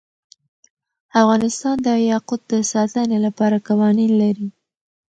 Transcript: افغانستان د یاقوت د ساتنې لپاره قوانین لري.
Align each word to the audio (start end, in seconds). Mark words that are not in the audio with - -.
افغانستان 1.21 1.75
د 1.87 1.89
یاقوت 2.11 2.41
د 2.51 2.53
ساتنې 2.71 3.17
لپاره 3.25 3.57
قوانین 3.67 4.11
لري. 4.21 4.47